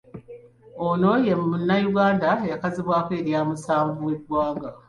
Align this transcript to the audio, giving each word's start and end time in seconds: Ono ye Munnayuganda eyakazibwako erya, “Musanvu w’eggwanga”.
Ono 0.87 1.11
ye 1.25 1.33
Munnayuganda 1.41 2.29
eyakazibwako 2.45 3.11
erya, 3.19 3.39
“Musanvu 3.49 3.99
w’eggwanga”. 4.07 4.67